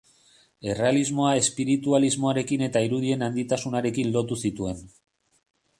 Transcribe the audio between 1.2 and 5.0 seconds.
espiritualismoarekin eta irudien handitasunarekin lotu zituen.